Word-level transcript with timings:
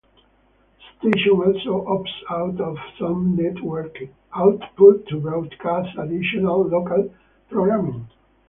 The 1.03 1.11
station 1.11 1.33
also 1.43 1.85
opts 1.85 2.09
out 2.31 2.59
of 2.59 2.75
some 2.97 3.37
networked 3.37 4.09
output 4.33 5.07
to 5.09 5.19
broadcast 5.19 5.95
additional 5.95 6.67
local 6.67 7.13
programming. 7.51 8.07